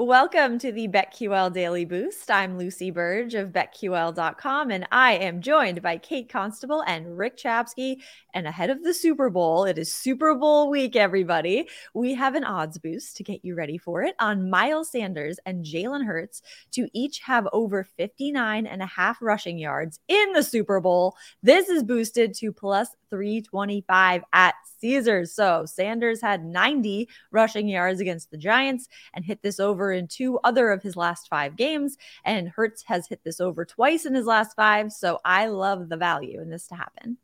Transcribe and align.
Welcome 0.00 0.60
to 0.60 0.70
the 0.70 0.86
BetQL 0.86 1.52
Daily 1.52 1.84
Boost. 1.84 2.30
I'm 2.30 2.56
Lucy 2.56 2.92
Burge 2.92 3.34
of 3.34 3.48
BetQL.com, 3.48 4.70
and 4.70 4.86
I 4.92 5.14
am 5.14 5.42
joined 5.42 5.82
by 5.82 5.98
Kate 5.98 6.28
Constable 6.28 6.84
and 6.86 7.18
Rick 7.18 7.36
Chapsky. 7.36 7.96
And 8.32 8.46
ahead 8.46 8.70
of 8.70 8.84
the 8.84 8.94
Super 8.94 9.28
Bowl, 9.28 9.64
it 9.64 9.76
is 9.76 9.92
Super 9.92 10.36
Bowl 10.36 10.70
week, 10.70 10.94
everybody. 10.94 11.68
We 11.94 12.14
have 12.14 12.36
an 12.36 12.44
odds 12.44 12.78
boost 12.78 13.16
to 13.16 13.24
get 13.24 13.44
you 13.44 13.56
ready 13.56 13.76
for 13.76 14.04
it 14.04 14.14
on 14.20 14.48
Miles 14.48 14.92
Sanders 14.92 15.40
and 15.44 15.64
Jalen 15.64 16.06
Hurts 16.06 16.42
to 16.74 16.88
each 16.92 17.18
have 17.18 17.48
over 17.52 17.82
59 17.82 18.68
and 18.68 18.80
a 18.80 18.86
half 18.86 19.20
rushing 19.20 19.58
yards 19.58 19.98
in 20.06 20.32
the 20.32 20.44
Super 20.44 20.78
Bowl. 20.78 21.16
This 21.42 21.68
is 21.68 21.82
boosted 21.82 22.34
to 22.34 22.52
plus 22.52 22.94
325 23.10 24.22
at 24.32 24.54
Caesars. 24.80 25.34
So 25.34 25.64
Sanders 25.66 26.20
had 26.20 26.44
90 26.44 27.08
rushing 27.32 27.68
yards 27.68 28.00
against 28.00 28.30
the 28.30 28.38
Giants 28.38 28.88
and 29.14 29.24
hit 29.24 29.42
this 29.42 29.58
over 29.58 29.87
in 29.92 30.08
two 30.08 30.38
other 30.44 30.70
of 30.70 30.82
his 30.82 30.96
last 30.96 31.28
five 31.28 31.56
games. 31.56 31.96
And 32.24 32.48
Hurts 32.48 32.82
has 32.84 33.06
hit 33.06 33.22
this 33.24 33.40
over 33.40 33.64
twice 33.64 34.06
in 34.06 34.14
his 34.14 34.26
last 34.26 34.54
five. 34.56 34.92
So 34.92 35.20
I 35.24 35.46
love 35.46 35.88
the 35.88 35.96
value 35.96 36.40
in 36.40 36.50
this 36.50 36.66
to 36.68 36.74
happen. 36.74 37.18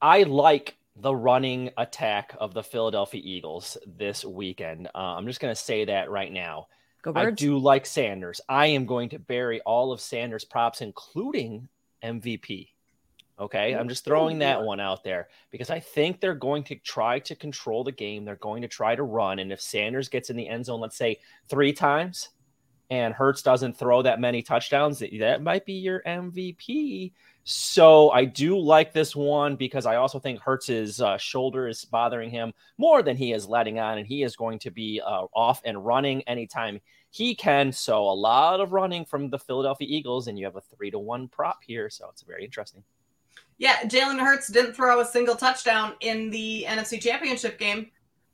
I 0.00 0.24
like 0.24 0.76
the 0.96 1.14
running 1.14 1.70
attack 1.76 2.36
of 2.38 2.54
the 2.54 2.62
Philadelphia 2.62 3.20
Eagles 3.24 3.76
this 3.86 4.24
weekend. 4.24 4.88
Uh, 4.94 4.98
I'm 4.98 5.26
just 5.26 5.40
going 5.40 5.54
to 5.54 5.60
say 5.60 5.84
that 5.86 6.10
right 6.10 6.32
now. 6.32 6.68
Go 7.02 7.12
I 7.14 7.30
do 7.30 7.58
like 7.58 7.84
Sanders. 7.84 8.40
I 8.48 8.66
am 8.66 8.86
going 8.86 9.10
to 9.10 9.18
bury 9.18 9.60
all 9.62 9.92
of 9.92 10.00
Sanders' 10.00 10.44
props, 10.44 10.80
including 10.80 11.68
MVP. 12.02 12.68
Okay. 13.38 13.74
I'm 13.74 13.88
just 13.88 14.04
throwing 14.04 14.38
that 14.38 14.62
one 14.62 14.78
out 14.78 15.02
there 15.02 15.28
because 15.50 15.68
I 15.68 15.80
think 15.80 16.20
they're 16.20 16.34
going 16.34 16.62
to 16.64 16.76
try 16.76 17.18
to 17.20 17.34
control 17.34 17.82
the 17.82 17.92
game. 17.92 18.24
They're 18.24 18.36
going 18.36 18.62
to 18.62 18.68
try 18.68 18.94
to 18.94 19.02
run. 19.02 19.40
And 19.40 19.52
if 19.52 19.60
Sanders 19.60 20.08
gets 20.08 20.30
in 20.30 20.36
the 20.36 20.48
end 20.48 20.66
zone, 20.66 20.80
let's 20.80 20.96
say 20.96 21.18
three 21.48 21.72
times, 21.72 22.28
and 22.90 23.14
Hurts 23.14 23.42
doesn't 23.42 23.76
throw 23.76 24.02
that 24.02 24.20
many 24.20 24.42
touchdowns, 24.42 25.00
that 25.00 25.42
might 25.42 25.64
be 25.64 25.74
your 25.74 26.02
MVP. 26.06 27.12
So 27.44 28.10
I 28.10 28.24
do 28.24 28.58
like 28.58 28.92
this 28.92 29.16
one 29.16 29.56
because 29.56 29.86
I 29.86 29.96
also 29.96 30.18
think 30.18 30.40
Hurts's 30.40 31.00
uh, 31.00 31.16
shoulder 31.18 31.66
is 31.66 31.84
bothering 31.84 32.30
him 32.30 32.52
more 32.78 33.02
than 33.02 33.16
he 33.16 33.32
is 33.32 33.46
letting 33.48 33.78
on, 33.78 33.98
and 33.98 34.06
he 34.06 34.22
is 34.22 34.36
going 34.36 34.58
to 34.60 34.70
be 34.70 35.00
uh, 35.04 35.26
off 35.34 35.60
and 35.64 35.84
running 35.84 36.22
anytime 36.22 36.80
he 37.10 37.34
can. 37.34 37.72
So 37.72 38.04
a 38.04 38.14
lot 38.14 38.60
of 38.60 38.72
running 38.72 39.04
from 39.04 39.28
the 39.28 39.38
Philadelphia 39.38 39.88
Eagles, 39.90 40.28
and 40.28 40.38
you 40.38 40.44
have 40.44 40.56
a 40.56 40.60
three 40.60 40.90
to 40.90 40.98
one 40.98 41.28
prop 41.28 41.60
here, 41.66 41.90
so 41.90 42.08
it's 42.10 42.22
very 42.22 42.44
interesting. 42.44 42.84
Yeah, 43.58 43.82
Jalen 43.84 44.18
Hurts 44.20 44.48
didn't 44.48 44.74
throw 44.74 45.00
a 45.00 45.04
single 45.04 45.36
touchdown 45.36 45.94
in 46.00 46.30
the 46.30 46.64
NFC 46.68 47.00
Championship 47.00 47.58
game. 47.58 47.90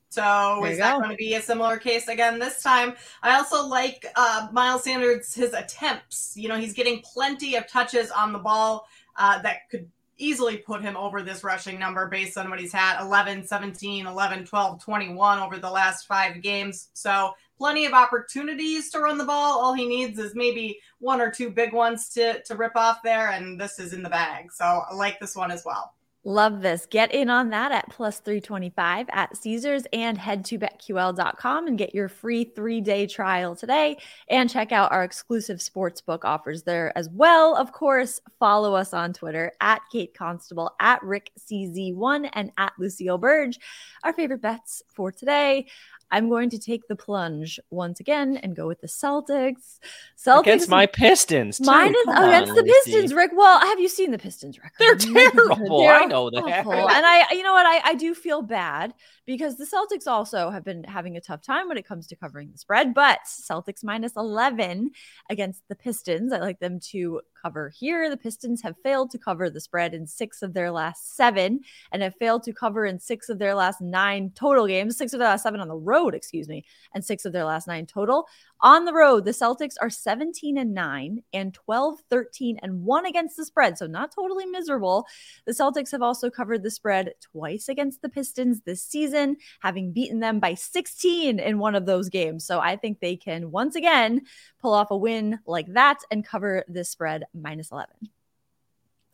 So 0.09 0.59
There 0.61 0.71
is 0.71 0.77
that 0.79 0.93
go. 0.95 0.99
going 0.99 1.11
to 1.11 1.15
be 1.15 1.35
a 1.35 1.41
similar 1.41 1.77
case 1.77 2.07
again 2.09 2.37
this 2.37 2.61
time? 2.61 2.95
I 3.23 3.37
also 3.37 3.65
like 3.65 4.05
uh, 4.15 4.49
Miles 4.51 4.83
Sanders, 4.83 5.33
his 5.33 5.53
attempts. 5.53 6.35
You 6.35 6.49
know, 6.49 6.57
he's 6.57 6.73
getting 6.73 7.01
plenty 7.01 7.55
of 7.55 7.65
touches 7.67 8.11
on 8.11 8.33
the 8.33 8.39
ball 8.39 8.87
uh, 9.15 9.41
that 9.41 9.69
could 9.69 9.89
easily 10.21 10.57
put 10.57 10.81
him 10.81 10.95
over 10.95 11.21
this 11.21 11.43
rushing 11.43 11.79
number 11.79 12.07
based 12.07 12.37
on 12.37 12.49
what 12.49 12.59
he's 12.59 12.71
had 12.71 13.01
11, 13.01 13.45
17, 13.45 14.05
11, 14.05 14.45
12, 14.45 14.83
21 14.83 15.39
over 15.39 15.57
the 15.57 15.69
last 15.69 16.07
five 16.07 16.41
games. 16.41 16.89
So 16.93 17.33
plenty 17.57 17.85
of 17.85 17.93
opportunities 17.93 18.89
to 18.91 18.99
run 18.99 19.17
the 19.17 19.25
ball. 19.25 19.59
All 19.59 19.73
he 19.73 19.87
needs 19.87 20.19
is 20.19 20.35
maybe 20.35 20.79
one 20.99 21.21
or 21.21 21.31
two 21.31 21.49
big 21.49 21.73
ones 21.73 22.09
to, 22.09 22.41
to 22.43 22.55
rip 22.55 22.75
off 22.75 23.03
there, 23.03 23.31
and 23.31 23.59
this 23.59 23.79
is 23.79 23.93
in 23.93 24.03
the 24.03 24.09
bag. 24.09 24.51
So 24.51 24.65
I 24.65 24.93
like 24.93 25.19
this 25.19 25.35
one 25.35 25.51
as 25.51 25.63
well. 25.65 25.93
Love 26.23 26.61
this. 26.61 26.85
Get 26.85 27.11
in 27.15 27.31
on 27.31 27.49
that 27.49 27.71
at 27.71 27.89
plus 27.89 28.19
325 28.19 29.07
at 29.11 29.35
Caesars 29.35 29.85
and 29.91 30.15
head 30.15 30.45
to 30.45 30.59
betql.com 30.59 31.67
and 31.67 31.77
get 31.79 31.95
your 31.95 32.09
free 32.09 32.43
three 32.43 32.79
day 32.79 33.07
trial 33.07 33.55
today. 33.55 33.97
And 34.29 34.47
check 34.47 34.71
out 34.71 34.91
our 34.91 35.03
exclusive 35.03 35.57
sportsbook 35.57 36.19
offers 36.23 36.61
there 36.61 36.95
as 36.95 37.09
well. 37.09 37.55
Of 37.55 37.71
course, 37.71 38.21
follow 38.39 38.75
us 38.75 38.93
on 38.93 39.13
Twitter 39.13 39.51
at 39.61 39.81
Kate 39.91 40.13
Constable, 40.13 40.75
at 40.79 41.01
Rick 41.01 41.31
CZ1, 41.39 42.29
and 42.33 42.51
at 42.55 42.73
Lucille 42.77 43.17
Burge. 43.17 43.57
Our 44.03 44.13
favorite 44.13 44.43
bets 44.43 44.83
for 44.93 45.11
today. 45.11 45.65
I'm 46.11 46.29
going 46.29 46.49
to 46.51 46.59
take 46.59 46.87
the 46.87 46.95
plunge 46.95 47.59
once 47.69 47.99
again 47.99 48.37
and 48.37 48.55
go 48.55 48.67
with 48.67 48.81
the 48.81 48.87
Celtics. 48.87 49.79
Celtics 50.17 50.41
Against 50.41 50.69
my 50.69 50.85
Pistons, 50.85 51.57
too. 51.57 51.65
Mine 51.65 51.95
is 51.95 52.05
Come 52.05 52.23
against 52.25 52.49
on, 52.49 52.55
the 52.57 52.63
Lucy. 52.63 52.91
Pistons, 52.91 53.13
Rick. 53.13 53.31
Well, 53.33 53.59
have 53.59 53.79
you 53.79 53.87
seen 53.87 54.11
the 54.11 54.17
Pistons 54.17 54.59
record? 54.59 54.75
They're 54.79 54.95
terrible. 55.31 55.79
They're 55.79 56.01
I 56.01 56.05
know 56.05 56.29
that. 56.29 56.43
awful. 56.43 56.73
And 56.73 57.05
I, 57.05 57.31
you 57.31 57.43
know 57.43 57.53
what, 57.53 57.65
I, 57.65 57.81
I 57.91 57.95
do 57.95 58.13
feel 58.13 58.41
bad 58.41 58.93
because 59.25 59.57
the 59.57 59.65
Celtics 59.65 60.07
also 60.07 60.49
have 60.49 60.65
been 60.65 60.83
having 60.83 61.15
a 61.15 61.21
tough 61.21 61.41
time 61.41 61.67
when 61.67 61.77
it 61.77 61.87
comes 61.87 62.07
to 62.07 62.15
covering 62.15 62.51
the 62.51 62.57
spread. 62.57 62.93
But 62.93 63.19
Celtics 63.25 63.83
minus 63.83 64.15
11 64.17 64.91
against 65.29 65.61
the 65.69 65.75
Pistons. 65.75 66.33
I 66.33 66.39
like 66.39 66.59
them 66.59 66.79
to 66.91 67.21
cover 67.41 67.69
here. 67.69 68.09
The 68.09 68.17
Pistons 68.17 68.61
have 68.61 68.75
failed 68.83 69.11
to 69.11 69.17
cover 69.17 69.49
the 69.49 69.61
spread 69.61 69.93
in 69.93 70.05
six 70.05 70.41
of 70.41 70.53
their 70.53 70.71
last 70.71 71.15
seven 71.15 71.61
and 71.91 72.01
have 72.01 72.15
failed 72.15 72.43
to 72.43 72.53
cover 72.53 72.85
in 72.85 72.99
six 72.99 73.29
of 73.29 73.39
their 73.39 73.55
last 73.55 73.81
nine 73.81 74.31
total 74.35 74.67
games, 74.67 74.97
six 74.97 75.13
of 75.13 75.19
their 75.19 75.29
last 75.29 75.43
seven 75.43 75.59
on 75.59 75.67
the 75.67 75.75
road, 75.75 76.13
excuse 76.13 76.47
me, 76.47 76.65
and 76.93 77.03
six 77.03 77.25
of 77.25 77.33
their 77.33 77.45
last 77.45 77.67
nine 77.67 77.85
total. 77.85 78.27
On 78.63 78.85
the 78.85 78.93
road, 78.93 79.25
the 79.25 79.31
Celtics 79.31 79.73
are 79.81 79.89
17 79.89 80.59
and 80.59 80.73
9 80.73 81.23
and 81.33 81.51
12, 81.51 81.99
13 82.11 82.59
and 82.61 82.83
1 82.83 83.05
against 83.07 83.35
the 83.35 83.45
spread. 83.45 83.75
So 83.75 83.87
not 83.87 84.13
totally 84.13 84.45
miserable. 84.45 85.07
The 85.45 85.51
Celtics 85.51 85.91
have 85.91 86.03
also 86.03 86.29
covered 86.29 86.61
the 86.61 86.69
spread 86.69 87.13
twice 87.21 87.69
against 87.69 88.03
the 88.03 88.09
Pistons 88.09 88.61
this 88.61 88.83
season, 88.83 89.37
having 89.61 89.91
beaten 89.91 90.19
them 90.19 90.39
by 90.39 90.53
16 90.53 91.39
in 91.39 91.57
one 91.57 91.73
of 91.73 91.87
those 91.87 92.07
games. 92.07 92.45
So 92.45 92.59
I 92.59 92.75
think 92.75 92.99
they 92.99 93.15
can 93.15 93.49
once 93.49 93.75
again 93.75 94.21
pull 94.61 94.73
off 94.73 94.91
a 94.91 94.97
win 94.97 95.39
like 95.47 95.73
that 95.73 95.97
and 96.11 96.25
cover 96.25 96.63
this 96.67 96.89
spread 96.91 97.23
minus 97.33 97.71
11. 97.71 97.95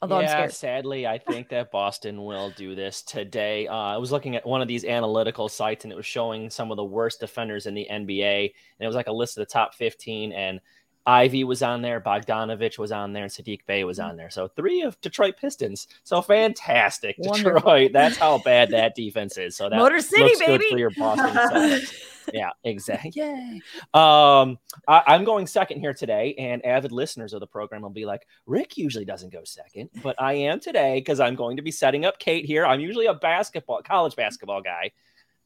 Although 0.02 0.18
I'm 0.18 0.24
yeah, 0.24 0.32
scared. 0.32 0.54
sadly, 0.54 1.08
I 1.08 1.18
think 1.18 1.50
that 1.50 1.72
Boston 1.72 2.24
will 2.24 2.52
do 2.52 2.76
this 2.76 3.02
today. 3.02 3.68
Uh, 3.68 3.74
I 3.74 3.98
was 3.98 4.12
looking 4.12 4.36
at 4.36 4.46
one 4.46 4.62
of 4.62 4.68
these 4.68 4.86
analytical 4.86 5.50
sites, 5.50 5.86
and 5.86 5.92
it 5.92 5.96
was 5.96 6.06
showing 6.06 6.52
some 6.52 6.70
of 6.70 6.78
the 6.78 6.84
worst 6.84 7.20
defenders 7.20 7.66
in 7.66 7.74
the 7.74 7.88
NBA, 7.90 8.44
and 8.44 8.52
it 8.80 8.86
was 8.86 8.96
like 8.96 9.08
a 9.08 9.12
list 9.12 9.38
of 9.38 9.42
the 9.42 9.52
top 9.52 9.74
15, 9.74 10.34
and 10.34 10.62
Ivey 11.08 11.46
was 11.46 11.64
on 11.64 11.82
there, 11.82 12.02
Bogdanovich 12.02 12.78
was 12.78 12.92
on 12.92 13.14
there, 13.14 13.24
and 13.24 13.32
Sadiq 13.32 13.66
Bey 13.66 13.86
was 13.86 13.98
on 13.98 14.18
there. 14.18 14.30
So 14.30 14.50
three 14.50 14.82
of 14.82 15.00
Detroit 15.00 15.38
Pistons. 15.40 15.88
So 16.04 16.22
fantastic, 16.22 17.16
Wonderful. 17.20 17.54
Detroit. 17.54 17.94
That's 17.94 18.18
how 18.18 18.40
bad 18.40 18.72
that 18.72 18.94
defense 18.94 19.38
is. 19.38 19.56
So 19.56 19.70
that 19.70 19.78
Motor 19.78 20.02
City, 20.02 20.24
looks 20.24 20.40
good 20.40 20.60
baby. 20.60 20.70
for 20.70 20.78
your 20.78 20.92
Boston 20.92 21.82
yeah, 22.34 22.50
exactly. 22.66 23.12
Yay. 23.16 23.62
Um, 23.94 24.60
I, 24.88 25.04
I'm 25.08 25.24
going 25.24 25.48
second 25.48 25.80
here 25.80 25.94
today, 25.94 26.36
and 26.38 26.66
avid 26.66 26.92
listeners 26.92 27.34
of 27.34 27.40
the 27.40 27.48
program 27.48 27.84
will 27.84 27.90
be 27.90 28.06
like, 28.06 28.28
Rick 28.46 28.78
usually 28.78 29.06
doesn't 29.06 29.32
go 29.32 29.44
second, 29.46 29.90
but 30.04 30.22
I 30.22 30.34
am 30.34 30.60
today 30.60 30.96
because 31.00 31.22
I'm 31.22 31.36
going 31.36 31.56
to 31.58 31.64
be 31.64 31.72
setting 31.72 32.06
up 32.06 32.20
Kate 32.20 32.46
here. 32.46 32.66
I'm 32.66 32.80
usually 32.80 33.06
a 33.06 33.14
basketball, 33.14 33.82
college 33.82 34.16
basketball 34.16 34.62
guy, 34.62 34.92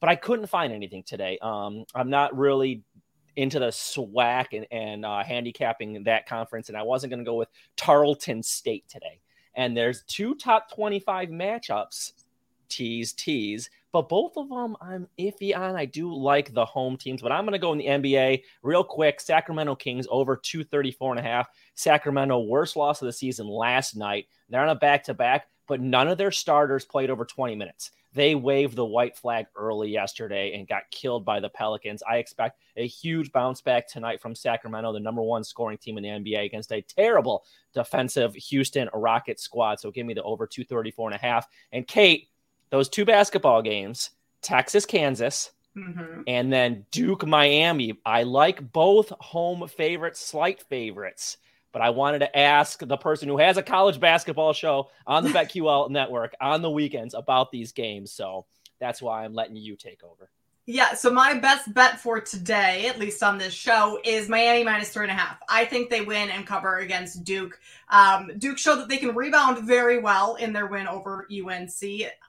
but 0.00 0.08
I 0.08 0.16
couldn't 0.16 0.46
find 0.48 0.72
anything 0.72 1.04
today. 1.04 1.38
Um, 1.40 1.84
I'm 1.94 2.10
not 2.10 2.36
really 2.36 2.82
into 3.36 3.58
the 3.58 3.68
SWAC 3.68 4.46
and, 4.52 4.66
and 4.70 5.04
uh, 5.04 5.22
handicapping 5.22 6.02
that 6.04 6.26
conference, 6.28 6.68
and 6.68 6.76
I 6.76 6.82
wasn't 6.82 7.10
going 7.10 7.24
to 7.24 7.28
go 7.28 7.36
with 7.36 7.48
Tarleton 7.76 8.42
State 8.42 8.88
today. 8.88 9.20
And 9.54 9.76
there's 9.76 10.02
two 10.04 10.34
top 10.34 10.72
25 10.74 11.28
matchups, 11.28 12.12
tease, 12.68 13.12
tease, 13.12 13.68
but 13.92 14.08
both 14.08 14.36
of 14.36 14.48
them 14.48 14.76
I'm 14.80 15.06
iffy 15.18 15.56
on. 15.56 15.76
I 15.76 15.84
do 15.84 16.12
like 16.12 16.54
the 16.54 16.64
home 16.64 16.96
teams, 16.96 17.20
but 17.20 17.30
I'm 17.30 17.44
going 17.44 17.52
to 17.52 17.58
go 17.58 17.72
in 17.72 17.78
the 17.78 17.86
NBA 17.86 18.42
real 18.62 18.82
quick. 18.82 19.20
Sacramento 19.20 19.74
Kings 19.74 20.06
over 20.10 20.36
234 20.36 21.12
and 21.12 21.20
a 21.20 21.22
half. 21.22 21.48
Sacramento, 21.74 22.40
worst 22.40 22.76
loss 22.76 23.02
of 23.02 23.06
the 23.06 23.12
season 23.12 23.46
last 23.46 23.94
night. 23.94 24.26
They're 24.48 24.62
on 24.62 24.70
a 24.70 24.74
back 24.74 25.04
to 25.04 25.14
back, 25.14 25.48
but 25.66 25.80
none 25.82 26.08
of 26.08 26.16
their 26.16 26.30
starters 26.30 26.86
played 26.86 27.10
over 27.10 27.26
20 27.26 27.54
minutes. 27.54 27.90
They 28.14 28.34
waved 28.34 28.76
the 28.76 28.84
white 28.84 29.16
flag 29.16 29.46
early 29.56 29.90
yesterday 29.90 30.54
and 30.54 30.68
got 30.68 30.82
killed 30.90 31.24
by 31.24 31.40
the 31.40 31.48
Pelicans. 31.48 32.02
I 32.02 32.16
expect 32.18 32.60
a 32.76 32.86
huge 32.86 33.32
bounce 33.32 33.60
back 33.60 33.88
tonight 33.88 34.20
from 34.20 34.34
Sacramento, 34.34 34.92
the 34.92 35.00
number 35.00 35.22
one 35.22 35.44
scoring 35.44 35.78
team 35.78 35.96
in 35.96 36.02
the 36.02 36.10
NBA, 36.10 36.44
against 36.44 36.72
a 36.72 36.82
terrible 36.82 37.44
defensive 37.74 38.34
Houston 38.34 38.88
Rockets 38.92 39.42
squad. 39.42 39.80
So 39.80 39.90
give 39.90 40.06
me 40.06 40.14
the 40.14 40.22
over 40.22 40.46
234 40.46 41.08
and 41.10 41.16
a 41.16 41.18
half. 41.18 41.48
And 41.72 41.86
Kate, 41.86 42.28
those 42.70 42.88
two 42.88 43.04
basketball 43.04 43.62
games, 43.62 44.10
Texas, 44.42 44.84
Kansas, 44.86 45.52
Mhm. 45.76 46.24
And 46.26 46.52
then 46.52 46.84
Duke 46.90 47.26
Miami. 47.26 47.98
I 48.04 48.24
like 48.24 48.72
both 48.72 49.10
home 49.20 49.66
favorites, 49.68 50.20
slight 50.20 50.62
favorites. 50.62 51.38
But 51.72 51.82
I 51.82 51.90
wanted 51.90 52.20
to 52.20 52.38
ask 52.38 52.86
the 52.86 52.96
person 52.96 53.28
who 53.28 53.38
has 53.38 53.56
a 53.56 53.62
college 53.62 53.98
basketball 53.98 54.52
show 54.52 54.90
on 55.06 55.24
the 55.24 55.30
BetQL 55.30 55.90
network 55.90 56.34
on 56.40 56.62
the 56.62 56.70
weekends 56.70 57.14
about 57.14 57.50
these 57.50 57.72
games. 57.72 58.12
So 58.12 58.46
that's 58.78 59.00
why 59.00 59.24
I'm 59.24 59.34
letting 59.34 59.56
you 59.56 59.76
take 59.76 60.02
over. 60.04 60.30
Yeah, 60.64 60.94
so 60.94 61.10
my 61.10 61.34
best 61.34 61.74
bet 61.74 61.98
for 61.98 62.20
today, 62.20 62.86
at 62.86 63.00
least 63.00 63.20
on 63.24 63.36
this 63.36 63.52
show, 63.52 63.98
is 64.04 64.28
Miami 64.28 64.62
minus 64.62 64.90
three 64.90 65.02
and 65.02 65.10
a 65.10 65.14
half. 65.14 65.38
I 65.48 65.64
think 65.64 65.90
they 65.90 66.02
win 66.02 66.30
and 66.30 66.46
cover 66.46 66.78
against 66.78 67.24
Duke. 67.24 67.58
Um, 67.88 68.30
Duke 68.38 68.58
showed 68.58 68.76
that 68.76 68.88
they 68.88 68.98
can 68.98 69.12
rebound 69.12 69.66
very 69.66 69.98
well 69.98 70.36
in 70.36 70.52
their 70.52 70.68
win 70.68 70.86
over 70.86 71.26
UNC 71.32 71.82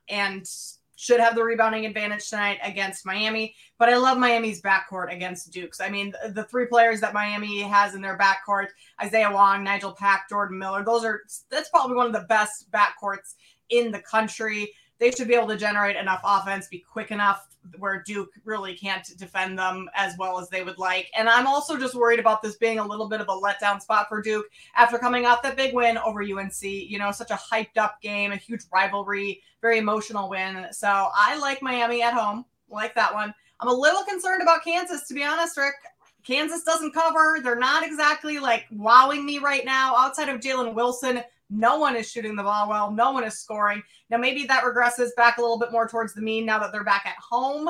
and 0.10 0.50
should 0.96 1.20
have 1.20 1.36
the 1.36 1.44
rebounding 1.44 1.86
advantage 1.86 2.30
tonight 2.30 2.60
against 2.64 3.06
Miami. 3.06 3.56
But 3.80 3.90
I 3.90 3.98
love 3.98 4.18
Miami's 4.18 4.62
backcourt 4.62 5.14
against 5.14 5.52
Duke's. 5.52 5.82
I 5.82 5.90
mean, 5.90 6.14
the, 6.34 6.44
three 6.46 6.68
players 6.68 7.02
that 7.02 7.14
Miami 7.14 7.62
has 7.62 7.96
in 7.96 8.02
their 8.02 8.18
backcourt 8.18 8.68
Isaiah 9.02 9.32
Wong, 9.32 9.64
Nigel 9.64 9.94
Pack, 9.94 10.30
Jordan 10.30 10.60
Miller 10.60 10.84
those 10.84 11.04
are 11.04 11.22
that's 11.50 11.70
probably 11.70 11.96
one 11.96 12.08
of 12.08 12.14
the 12.14 12.28
best 12.30 12.70
backcourts 12.72 13.36
in 13.70 13.92
the 13.92 14.00
country. 14.00 14.72
They 15.04 15.12
should 15.12 15.28
be 15.28 15.34
able 15.34 15.50
to 15.50 15.58
generate 15.58 15.98
enough 15.98 16.22
offense, 16.24 16.70
be 16.70 16.80
quick 16.80 17.12
enough 17.12 17.50
where 17.78 18.02
Duke 18.04 18.30
really 18.46 18.74
can't 18.74 19.06
defend 19.18 19.60
them 19.60 19.90
as 19.96 20.18
well 20.18 20.40
as 20.40 20.48
they 20.48 20.64
would 20.64 20.78
like. 20.78 21.12
And 21.14 21.28
I'm 21.28 21.46
also 21.46 21.78
just 21.78 21.94
worried 21.94 22.22
about 22.22 22.42
this 22.42 22.56
being 22.56 22.80
a 22.80 22.88
little 22.88 23.10
bit 23.10 23.20
of 23.20 23.28
a 23.28 23.32
letdown 23.32 23.82
spot 23.82 24.08
for 24.08 24.22
Duke 24.22 24.46
after 24.78 24.98
coming 24.98 25.26
off 25.26 25.42
that 25.42 25.58
big 25.58 25.74
win 25.74 25.98
over 25.98 26.24
UNC. 26.24 26.64
You 26.64 27.00
know, 27.00 27.12
such 27.12 27.32
a 27.32 27.34
hyped 27.34 27.76
up 27.76 28.00
game, 28.02 28.32
a 28.32 28.38
huge 28.38 28.62
rivalry, 28.72 29.42
very 29.62 29.78
emotional 29.78 30.30
win. 30.30 30.68
So 30.72 30.88
I 30.88 31.38
like 31.38 31.62
Miami 31.62 32.02
at 32.02 32.14
home, 32.14 32.46
like 32.70 32.96
that 32.96 33.14
one. 33.14 33.34
I'm 33.60 33.68
a 33.68 33.74
little 33.74 34.06
concerned 34.06 34.42
about 34.42 34.64
Kansas, 34.64 35.06
to 35.10 35.14
be 35.14 35.26
honest, 35.26 35.58
Rick. 35.58 35.76
Kansas 36.24 36.64
doesn't 36.64 36.94
cover. 36.94 37.40
They're 37.44 37.58
not 37.58 37.86
exactly 37.86 38.40
like 38.40 38.68
wowing 38.72 39.26
me 39.26 39.40
right 39.40 39.66
now. 39.66 39.98
Outside 39.98 40.30
of 40.30 40.40
Jalen 40.40 40.74
Wilson, 40.74 41.24
no 41.50 41.78
one 41.78 41.96
is 41.96 42.10
shooting 42.10 42.36
the 42.36 42.44
ball 42.44 42.70
well. 42.70 42.92
No 42.92 43.12
one 43.12 43.24
is 43.24 43.40
scoring. 43.40 43.82
Now, 44.10 44.18
maybe 44.18 44.46
that 44.46 44.64
regresses 44.64 45.10
back 45.16 45.38
a 45.38 45.42
little 45.42 45.60
bit 45.60 45.72
more 45.72 45.88
towards 45.88 46.14
the 46.14 46.22
mean 46.22 46.46
now 46.46 46.60
that 46.60 46.72
they're 46.72 46.84
back 46.84 47.06
at 47.06 47.16
home. 47.18 47.70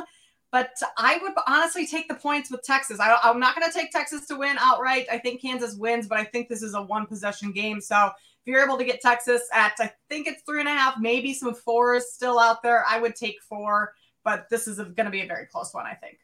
But 0.51 0.71
I 0.97 1.17
would 1.17 1.33
honestly 1.47 1.87
take 1.87 2.07
the 2.07 2.13
points 2.13 2.51
with 2.51 2.61
Texas. 2.61 2.99
I, 2.99 3.17
am 3.23 3.39
not 3.39 3.55
going 3.55 3.67
to 3.67 3.75
take 3.75 3.91
Texas 3.91 4.27
to 4.27 4.35
win 4.35 4.55
outright. 4.59 5.07
I 5.11 5.17
think 5.17 5.41
Kansas 5.41 5.75
wins, 5.75 6.07
but 6.07 6.19
I 6.19 6.25
think 6.25 6.47
this 6.47 6.61
is 6.61 6.75
a 6.75 6.81
one 6.81 7.07
possession 7.07 7.51
game. 7.51 7.81
So 7.81 8.05
if 8.05 8.51
you're 8.51 8.63
able 8.63 8.77
to 8.77 8.85
get 8.85 9.01
Texas 9.01 9.41
at, 9.51 9.73
I 9.79 9.91
think 10.09 10.27
it's 10.27 10.43
three 10.43 10.59
and 10.59 10.69
a 10.69 10.71
half, 10.71 10.99
maybe 10.99 11.33
some 11.33 11.55
fours 11.55 12.11
still 12.13 12.37
out 12.37 12.61
there, 12.61 12.85
I 12.87 12.99
would 12.99 13.15
take 13.15 13.41
four. 13.41 13.93
But 14.23 14.47
this 14.49 14.67
is 14.67 14.77
going 14.77 15.05
to 15.05 15.09
be 15.09 15.21
a 15.21 15.27
very 15.27 15.47
close 15.47 15.73
one, 15.73 15.87
I 15.87 15.95
think. 15.95 16.19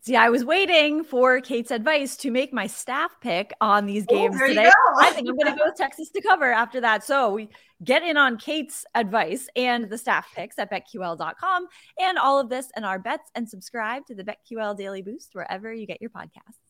See, 0.00 0.16
I 0.16 0.28
was 0.28 0.44
waiting 0.44 1.04
for 1.04 1.40
Kate's 1.40 1.70
advice 1.70 2.16
to 2.18 2.30
make 2.30 2.52
my 2.52 2.66
staff 2.66 3.10
pick 3.20 3.52
on 3.60 3.86
these 3.86 4.06
games 4.06 4.38
you 4.38 4.48
today. 4.48 4.70
I 4.98 5.10
think 5.10 5.28
I'm 5.28 5.36
going 5.36 5.52
to 5.52 5.58
go 5.58 5.66
with 5.66 5.76
Texas 5.76 6.10
to 6.10 6.22
cover 6.22 6.50
after 6.52 6.80
that. 6.80 7.04
So 7.04 7.32
we 7.32 7.48
get 7.84 8.02
in 8.02 8.16
on 8.16 8.38
Kate's 8.38 8.84
advice 8.94 9.48
and 9.56 9.90
the 9.90 9.98
staff 9.98 10.28
picks 10.34 10.58
at 10.58 10.70
betql.com 10.70 11.66
and 12.00 12.18
all 12.18 12.38
of 12.38 12.48
this 12.48 12.68
and 12.76 12.84
our 12.84 12.98
bets 12.98 13.30
and 13.34 13.48
subscribe 13.48 14.06
to 14.06 14.14
the 14.14 14.24
BetQL 14.24 14.76
Daily 14.76 15.02
Boost 15.02 15.30
wherever 15.34 15.72
you 15.72 15.86
get 15.86 16.00
your 16.00 16.10
podcasts. 16.10 16.67